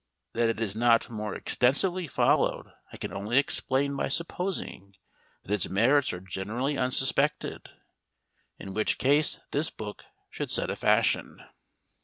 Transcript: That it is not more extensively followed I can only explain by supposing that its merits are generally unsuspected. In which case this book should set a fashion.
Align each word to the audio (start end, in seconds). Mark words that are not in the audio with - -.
That 0.33 0.49
it 0.49 0.59
is 0.59 0.75
not 0.75 1.11
more 1.11 1.35
extensively 1.35 2.07
followed 2.07 2.73
I 2.91 2.97
can 2.97 3.13
only 3.13 3.37
explain 3.37 3.95
by 3.95 4.09
supposing 4.09 4.95
that 5.43 5.53
its 5.53 5.69
merits 5.69 6.11
are 6.11 6.19
generally 6.19 6.75
unsuspected. 6.75 7.69
In 8.57 8.73
which 8.73 8.97
case 8.97 9.41
this 9.51 9.69
book 9.69 10.05
should 10.31 10.49
set 10.49 10.71
a 10.71 10.75
fashion. 10.75 11.43